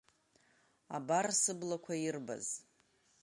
[0.95, 2.47] Абар сыблақәа ирбаз…